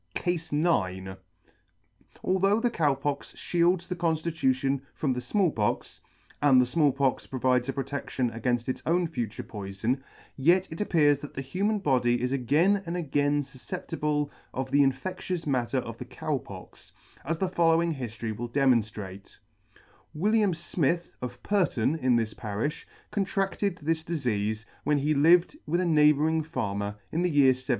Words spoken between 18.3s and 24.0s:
will demonftrate: William Smith, of Pyrton in this parifh, contracted